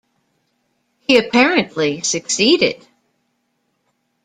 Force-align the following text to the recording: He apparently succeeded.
He 0.97 1.17
apparently 1.19 2.01
succeeded. 2.01 2.87